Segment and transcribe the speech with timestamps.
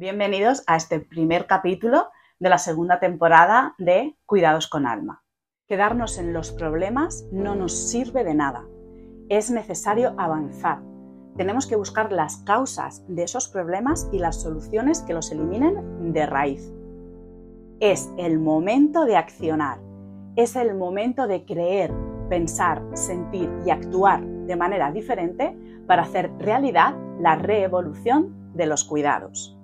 [0.00, 2.08] Bienvenidos a este primer capítulo
[2.38, 5.22] de la segunda temporada de Cuidados con Alma.
[5.68, 8.64] Quedarnos en los problemas no nos sirve de nada.
[9.28, 10.80] Es necesario avanzar.
[11.36, 16.24] Tenemos que buscar las causas de esos problemas y las soluciones que los eliminen de
[16.24, 16.72] raíz.
[17.80, 19.80] Es el momento de accionar.
[20.34, 21.92] Es el momento de creer,
[22.30, 25.54] pensar, sentir y actuar de manera diferente
[25.86, 29.59] para hacer realidad la reevolución de los cuidados.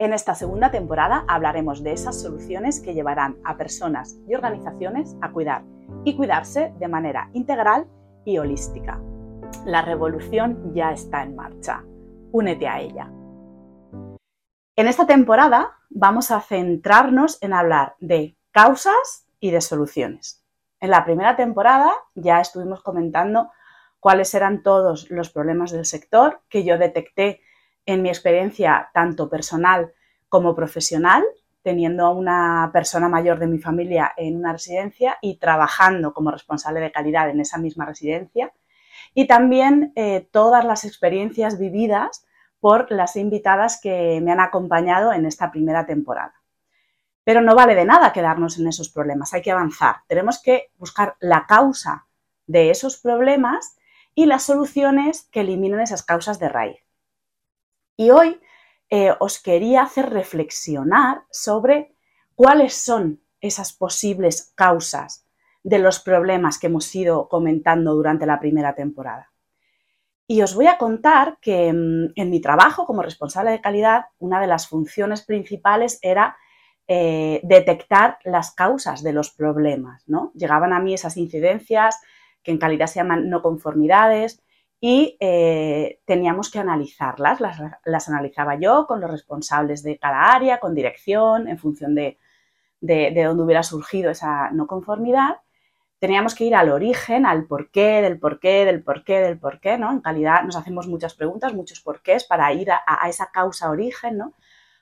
[0.00, 5.30] En esta segunda temporada hablaremos de esas soluciones que llevarán a personas y organizaciones a
[5.30, 5.62] cuidar
[6.04, 7.86] y cuidarse de manera integral
[8.24, 9.00] y holística.
[9.64, 11.84] La revolución ya está en marcha.
[12.32, 13.08] Únete a ella.
[14.74, 20.44] En esta temporada vamos a centrarnos en hablar de causas y de soluciones.
[20.80, 23.52] En la primera temporada ya estuvimos comentando
[24.00, 27.42] cuáles eran todos los problemas del sector que yo detecté
[27.86, 29.92] en mi experiencia tanto personal
[30.28, 31.24] como profesional,
[31.62, 36.80] teniendo a una persona mayor de mi familia en una residencia y trabajando como responsable
[36.80, 38.52] de calidad en esa misma residencia,
[39.14, 42.26] y también eh, todas las experiencias vividas
[42.60, 46.34] por las invitadas que me han acompañado en esta primera temporada.
[47.22, 49.96] Pero no vale de nada quedarnos en esos problemas, hay que avanzar.
[50.08, 52.06] Tenemos que buscar la causa
[52.46, 53.76] de esos problemas
[54.14, 56.83] y las soluciones que eliminen esas causas de raíz.
[57.96, 58.40] Y hoy
[58.90, 61.94] eh, os quería hacer reflexionar sobre
[62.34, 65.26] cuáles son esas posibles causas
[65.62, 69.32] de los problemas que hemos ido comentando durante la primera temporada.
[70.26, 74.40] Y os voy a contar que mm, en mi trabajo como responsable de calidad, una
[74.40, 76.36] de las funciones principales era
[76.86, 80.02] eh, detectar las causas de los problemas.
[80.06, 80.32] ¿no?
[80.34, 82.00] Llegaban a mí esas incidencias
[82.42, 84.42] que en calidad se llaman no conformidades,
[84.80, 87.40] y eh, teníamos que analizarlas.
[87.40, 92.18] Las, analizaba yo con los responsables de cada área, con dirección, en función de,
[92.80, 95.40] de, dónde hubiera surgido esa no conformidad.
[95.98, 99.90] Teníamos que ir al origen, al porqué, del porqué, del porqué, del porqué, ¿no?
[99.90, 104.34] En calidad nos hacemos muchas preguntas, muchos porqués para ir a, esa causa origen, ¿no?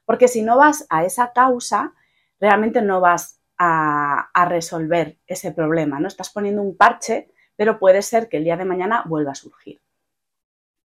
[0.05, 1.95] Porque si no vas a esa causa,
[2.41, 6.09] realmente no vas a, a resolver ese problema, ¿no?
[6.09, 9.81] Estás poniendo un parche, pero puede ser que el día de mañana vuelva a surgir.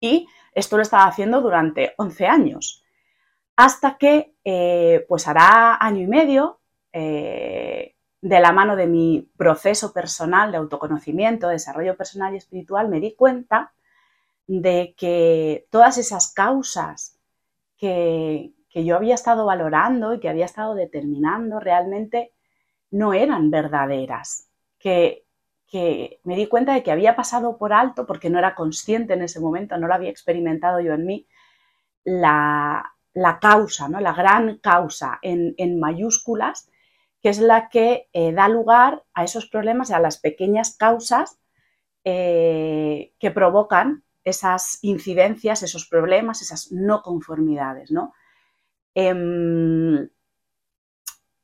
[0.07, 2.85] Y esto lo estaba haciendo durante 11 años,
[3.57, 6.61] hasta que, eh, pues hará año y medio,
[6.93, 13.01] eh, de la mano de mi proceso personal de autoconocimiento, desarrollo personal y espiritual, me
[13.01, 13.73] di cuenta
[14.47, 17.19] de que todas esas causas
[17.77, 22.33] que, que yo había estado valorando y que había estado determinando realmente
[22.91, 25.26] no eran verdaderas, que
[25.67, 29.23] que me di cuenta de que había pasado por alto, porque no era consciente en
[29.23, 31.27] ese momento, no lo había experimentado yo en mí,
[32.05, 32.93] la,
[33.41, 34.01] causa, ¿no?
[34.01, 36.71] la gran causa en, mayúsculas,
[37.21, 41.41] que es la que eh, da lugar a esos problemas a las pequeñas causas
[42.05, 47.91] eh, que provocan esas incidencias, esos problemas, esas no conformidades.
[47.91, 48.13] ¿no?
[48.95, 50.09] Em,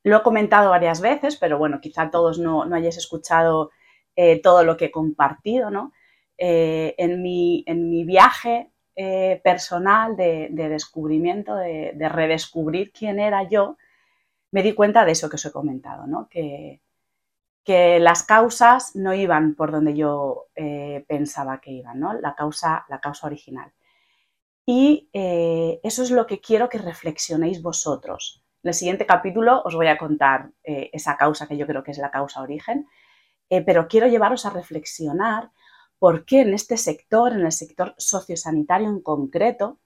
[0.04, 3.70] lo he comentado varias veces, pero bueno, quizá todos no, no hayáis escuchado
[4.14, 5.92] eh, todo lo que he compartido, ¿no?
[6.36, 13.78] Eh, en, mi, en, mi, viaje eh, personal de, descubrimiento, de, redescubrir quién era yo,
[14.50, 16.28] me di cuenta de eso que os he comentado, ¿no?
[16.28, 16.82] que,
[17.64, 20.48] que las causas no iban por donde yo
[21.06, 22.12] pensaba que iban, ¿no?
[22.12, 23.72] la, causa, la causa original.
[24.66, 28.44] Y eso es lo que quiero que reflexionéis vosotros.
[28.62, 31.98] En el siguiente capítulo os voy a contar esa causa que yo creo que es
[31.98, 32.88] la causa origen
[33.52, 35.50] eh, pero quiero llevaros a reflexionar
[35.98, 39.78] por qué en este sector, en el sector sociosanitario en concreto,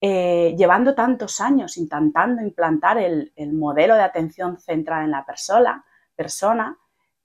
[0.00, 6.78] eh, llevando tantos años intentando implantar el, modelo de atención centrada en la persona,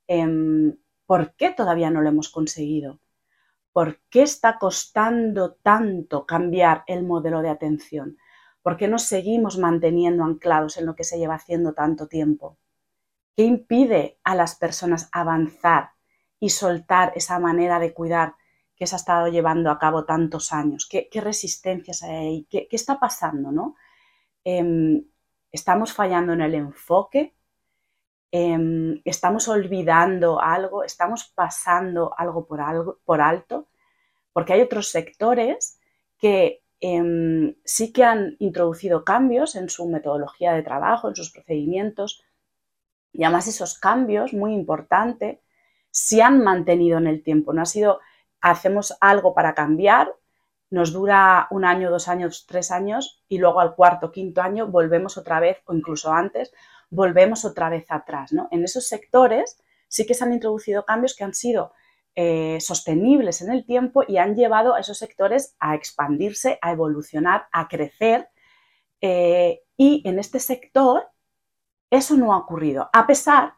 [0.07, 2.99] em, ¿por qué todavía no lo hemos conseguido?
[3.71, 8.17] ¿Por qué está costando tanto cambiar el modelo de atención?
[8.63, 12.57] ¿Por qué nos seguimos manteniendo anclados en lo que se lleva haciendo tanto tiempo?
[13.37, 15.91] ¿Qué impide a las personas avanzar
[16.39, 18.33] y soltar esa manera de cuidar
[18.75, 20.89] que se ha estado llevando a cabo tantos años?
[20.89, 22.47] ¿Qué, resistencias hay ahí?
[22.49, 23.51] ¿Qué, está pasando?
[23.51, 23.75] ¿no?
[24.43, 25.05] Em,
[25.51, 27.35] ¿Estamos fallando en el enfoque?
[28.31, 30.83] Em, ¿Estamos olvidando algo?
[30.83, 33.67] ¿Estamos pasando algo por, algo por alto?
[34.33, 35.79] Porque hay otros sectores
[36.17, 42.23] que em, sí que han introducido cambios en su metodología de trabajo, en sus procedimientos,
[43.17, 45.41] y además esos cambios, muy importante,
[45.91, 47.51] se han mantenido en el tiempo.
[47.51, 47.99] No ha sido
[48.39, 50.13] hacemos algo para cambiar
[50.69, 55.17] nos dura un año, dos años, tres años y luego al cuarto, quinto año volvemos
[55.17, 56.51] otra vez, o incluso antes,
[56.89, 58.33] volvemos otra vez atrás.
[58.33, 58.47] ¿no?
[58.51, 61.71] En esos sectores sí que se han introducido cambios que han sido
[62.15, 67.47] eh, sostenibles en el tiempo y han llevado a esos sectores a expandirse, a evolucionar,
[67.51, 68.29] a crecer.
[68.99, 71.07] Eh, y en este sector
[71.89, 73.53] eso no ha ocurrido, a pesar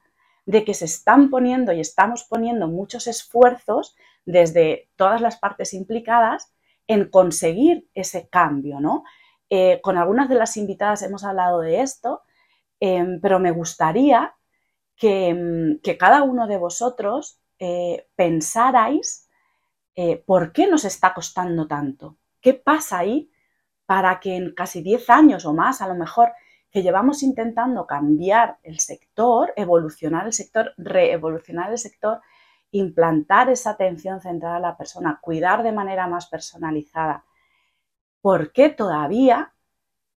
[0.45, 3.95] de que se están poniendo y estamos poniendo muchos esfuerzos
[4.25, 6.53] desde todas las partes implicadas
[6.87, 9.03] en conseguir ese cambio, ¿no?
[9.49, 12.23] Eh, con algunas de las invitadas hemos hablado de esto,
[12.79, 14.35] em, pero me gustaría
[14.95, 19.27] que, em, que, cada uno de vosotros eh, pensarais
[19.95, 23.29] eh, por qué nos está costando tanto, qué pasa ahí
[23.85, 26.31] para que en casi 10 años o más, a lo mejor,
[26.71, 32.21] que llevamos intentando cambiar el sector, evolucionar el sector, reevolucionar el sector,
[32.71, 37.25] implantar esa atención centrada a la persona, cuidar de manera más personalizada.
[38.21, 39.53] ¿Por qué todavía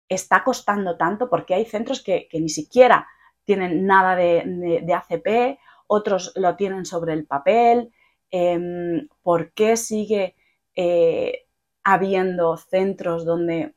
[0.09, 1.29] está costando tanto?
[1.29, 3.07] Porque hay centros que, ni siquiera
[3.45, 7.93] tienen nada de, ACP, otros lo tienen sobre el papel.
[8.29, 10.35] Em, ¿Por qué sigue
[10.75, 11.47] eh,
[11.83, 13.75] habiendo centros donde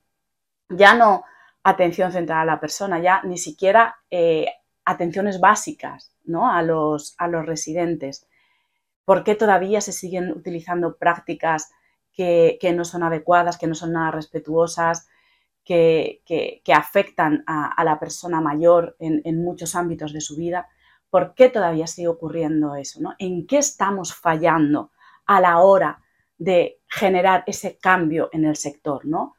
[0.68, 1.24] ya no
[1.64, 4.46] atención centrada a la persona, ya ni siquiera eh,
[4.84, 6.52] atenciones básicas ¿no?
[6.52, 8.28] a, los, a los residentes?
[9.04, 11.70] ¿Por qué todavía se siguen utilizando prácticas
[12.12, 15.08] que, no son adecuadas, que no son nada respetuosas,
[15.64, 16.22] que,
[16.72, 20.68] afectan a, la persona mayor en, muchos ámbitos de su vida?
[21.10, 23.00] ¿Por qué todavía sigue ocurriendo eso?
[23.18, 24.90] ¿En qué estamos fallando
[25.26, 26.02] a la hora
[26.38, 29.04] de generar ese cambio en el sector?
[29.06, 29.36] ¿no?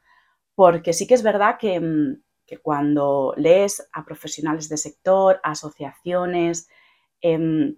[0.56, 2.22] Porque sí que es verdad que, mm,
[2.62, 6.68] cuando lees a profesionales de sector, asociaciones,
[7.20, 7.76] em,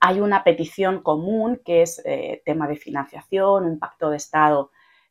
[0.00, 4.70] hay una petición común que es eh, tema de financiación, un pacto de Estado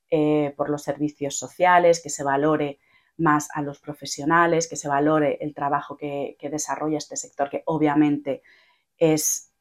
[0.10, 2.80] eh, por los servicios sociales, que se valore
[3.18, 8.42] más a los profesionales, que se valore el trabajo que, desarrolla este sector, que obviamente
[8.98, 9.54] es,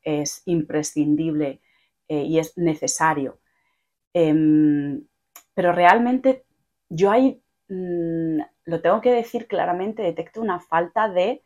[0.44, 1.60] imprescindible
[2.08, 3.40] eh, y es necesario.
[4.14, 5.06] Em,
[5.54, 6.45] pero realmente
[6.88, 11.42] yo ahí, mm, lo tengo que decir claramente, detecto una falta de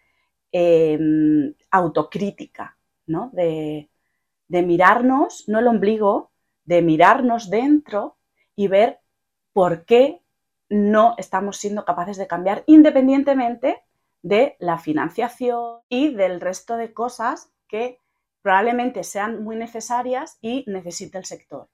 [0.53, 2.77] em, autocrítica
[3.33, 3.89] de,
[4.63, 6.31] mirarnos, no el ombligo,
[6.65, 8.17] de mirarnos dentro
[8.55, 9.01] y ver
[9.53, 10.21] por qué
[10.69, 13.83] no estamos siendo capaces de cambiar independientemente
[14.23, 17.99] de la financiación y del resto de cosas que
[18.43, 21.69] probablemente sean muy necesarias y necesite el sector.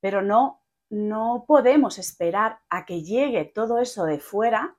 [0.00, 4.76] Pero no, no podemos esperar a que llegue todo eso de fuera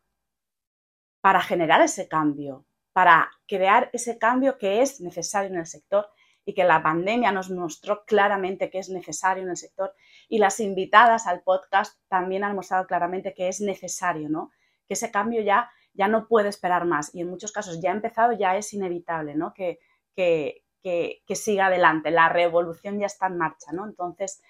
[1.22, 6.10] para generar ese cambio para crear ese cambio que es necesario en el sector
[6.44, 9.94] y que la pandemia nos mostró claramente que es necesario en el sector
[10.28, 14.52] y las invitadas al podcast también han mostrado claramente que es necesario, ¿no?
[14.88, 17.96] Que ese cambio ya, ya no puede esperar más y en muchos casos ya ha
[17.96, 19.54] empezado, ya es inevitable, ¿no?
[19.54, 19.80] Que,
[20.16, 23.86] que, que, siga adelante, la revolución ya está en marcha, ¿no?
[23.86, 24.42] Entonces,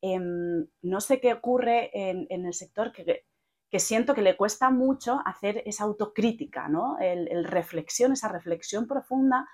[0.00, 3.24] em, no sé qué ocurre en, el sector que
[3.70, 6.98] que siento que le cuesta mucho hacer esa autocrítica, ¿no?
[7.00, 9.46] El, reflexión, esa reflexión profunda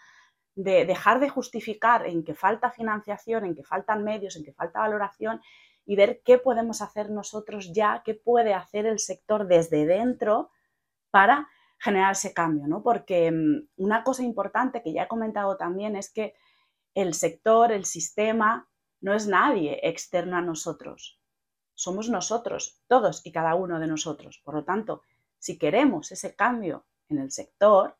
[0.54, 4.80] de dejar de justificar en que falta financiación, en que faltan medios, en que falta
[4.80, 5.40] valoración
[5.84, 10.50] y ver qué podemos hacer nosotros ya, qué puede hacer el sector desde dentro
[11.10, 11.48] para
[11.78, 12.84] generar ese cambio, ¿no?
[12.84, 16.34] Porque mm, una cosa importante que ya he comentado también es que
[16.94, 18.68] el sector, el sistema,
[19.04, 21.20] no es nadie externo a nosotros
[21.74, 24.40] somos nosotros, todos y cada uno de nosotros.
[24.44, 25.02] Por lo tanto,
[25.38, 27.96] si queremos ese cambio en el sector,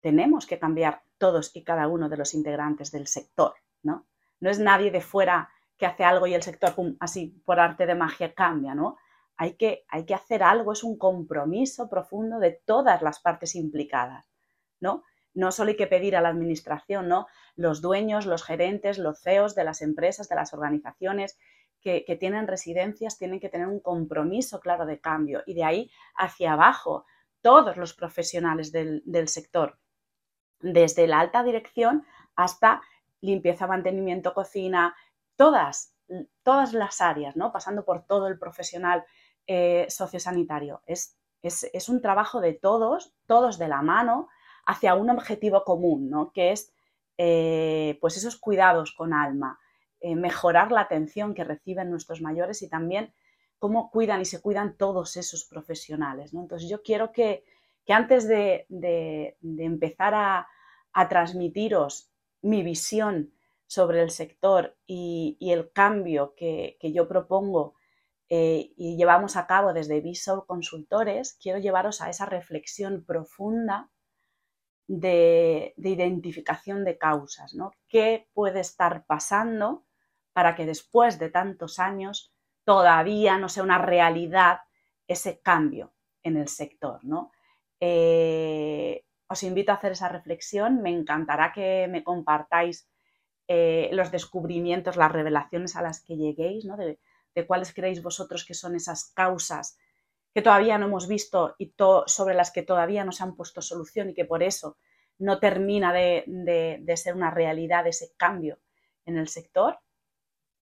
[0.00, 4.06] tenemos que cambiar todos y cada uno de los integrantes del sector, ¿no?
[4.40, 7.94] No es nadie de fuera que hace algo y el sector, así por arte de
[7.94, 8.96] magia cambia, ¿no?
[9.36, 14.28] Hay que, hay que hacer algo, es un compromiso profundo de todas las partes implicadas,
[14.80, 15.04] ¿no?
[15.38, 17.28] No solo hay que pedir a la administración, ¿no?
[17.54, 21.38] Los dueños, los gerentes, los CEOs de las empresas, de las organizaciones,
[21.80, 26.54] que, tienen residencias tienen que tener un compromiso claro de cambio y de ahí hacia
[26.54, 27.06] abajo
[27.40, 29.78] todos los profesionales del, sector,
[30.60, 32.04] desde la alta dirección
[32.34, 32.82] hasta
[33.20, 34.96] limpieza, mantenimiento, cocina,
[35.36, 35.94] todas,
[36.42, 37.52] todas las áreas, ¿no?
[37.52, 39.04] pasando por todo el profesional
[39.46, 40.82] eh, sociosanitario.
[40.84, 44.28] Es, es, un trabajo de todos, todos de la mano,
[44.68, 46.30] hacia un objetivo común, ¿no?
[46.30, 46.74] que es
[47.16, 49.58] eh, pues esos cuidados con alma,
[49.98, 53.14] eh, mejorar la atención que reciben nuestros mayores y también
[53.58, 56.34] cómo cuidan y se cuidan todos esos profesionales.
[56.34, 57.44] Entonces yo quiero que,
[57.88, 58.66] antes de,
[59.40, 60.46] empezar a,
[61.08, 62.10] transmitiros
[62.42, 63.32] mi visión
[63.66, 67.74] sobre el sector y, el cambio que, yo propongo
[68.28, 73.88] eh, y llevamos a cabo desde Visual Consultores, quiero llevaros a esa reflexión profunda
[74.88, 77.72] de, identificación de causas, ¿no?
[77.86, 79.84] ¿Qué puede estar pasando
[80.32, 82.32] para que después de tantos años
[82.64, 84.60] todavía no sea una realidad
[85.06, 85.92] ese cambio
[86.22, 87.30] en el sector, ¿no?
[87.80, 92.90] Eh, os invito a hacer esa reflexión, me encantará que me compartáis
[93.46, 96.76] eh, los descubrimientos, las revelaciones a las que lleguéis, ¿no?
[96.76, 96.98] de,
[97.46, 99.78] cuáles creéis vosotros que son esas causas
[100.38, 101.74] que todavía no hemos visto y
[102.06, 104.76] sobre las que todavía no se han puesto solución y que por eso
[105.18, 108.60] no termina de, ser una realidad ese cambio
[109.04, 109.80] en el sector.